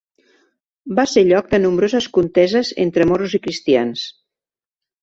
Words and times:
Va 0.99 1.05
ser 1.11 1.23
lloc 1.27 1.51
de 1.53 1.59
nombroses 1.67 2.09
conteses 2.17 2.75
entre 2.87 3.09
moros 3.13 3.39
i 3.41 3.43
cristians. 3.47 4.11